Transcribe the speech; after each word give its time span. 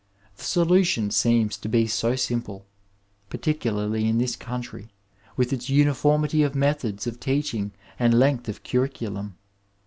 The 0.37 0.43
solution 0.43 1.11
seems 1.11 1.55
to 1.57 1.69
be 1.69 1.85
so 1.85 2.15
simple, 2.15 2.65
particolady 3.29 4.09
in 4.09 4.17
this 4.17 4.35
country, 4.35 4.89
with 5.37 5.53
its 5.53 5.69
uniformity 5.69 6.41
of 6.41 6.55
methods 6.55 7.05
of 7.05 7.19
teaching 7.19 7.71
and 7.99 8.17
length 8.17 8.49
of 8.49 8.63
curriculum. 8.63 9.37